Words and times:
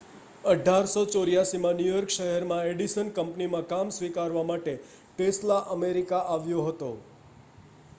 1884 0.43 1.59
માં 1.59 1.75
New 1.77 1.89
York 1.89 2.13
શહેરમાં 2.15 2.69
Edison 2.69 3.11
કંપનીમાં 3.15 3.69
કામ 3.69 3.93
સ્વીકારવા 3.93 4.45
માટે 4.47 4.75
ટેસ્લા 4.81 5.61
અમેરિકામાં 5.71 6.35
આવ્યો 6.35 6.65
હતો 6.65 6.91